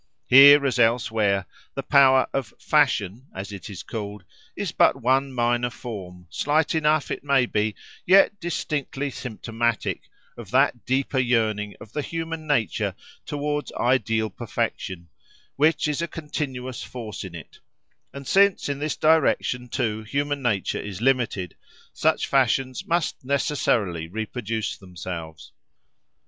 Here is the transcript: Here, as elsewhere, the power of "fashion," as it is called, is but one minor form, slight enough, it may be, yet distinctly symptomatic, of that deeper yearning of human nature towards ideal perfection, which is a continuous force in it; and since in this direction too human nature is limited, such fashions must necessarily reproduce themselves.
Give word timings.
Here, 0.25 0.65
as 0.65 0.79
elsewhere, 0.79 1.45
the 1.75 1.83
power 1.83 2.25
of 2.33 2.55
"fashion," 2.59 3.27
as 3.35 3.51
it 3.51 3.69
is 3.69 3.83
called, 3.83 4.23
is 4.55 4.71
but 4.71 4.99
one 4.99 5.31
minor 5.31 5.69
form, 5.69 6.25
slight 6.31 6.73
enough, 6.73 7.11
it 7.11 7.23
may 7.23 7.45
be, 7.45 7.75
yet 8.03 8.39
distinctly 8.39 9.11
symptomatic, 9.11 10.09
of 10.35 10.49
that 10.49 10.87
deeper 10.87 11.19
yearning 11.19 11.75
of 11.79 11.93
human 11.93 12.47
nature 12.47 12.95
towards 13.27 13.71
ideal 13.73 14.31
perfection, 14.31 15.07
which 15.55 15.87
is 15.87 16.01
a 16.01 16.07
continuous 16.07 16.81
force 16.81 17.23
in 17.23 17.35
it; 17.35 17.59
and 18.11 18.25
since 18.25 18.69
in 18.69 18.79
this 18.79 18.95
direction 18.97 19.67
too 19.67 20.01
human 20.01 20.41
nature 20.41 20.81
is 20.81 20.99
limited, 20.99 21.55
such 21.93 22.25
fashions 22.25 22.87
must 22.87 23.23
necessarily 23.23 24.07
reproduce 24.07 24.75
themselves. 24.77 25.51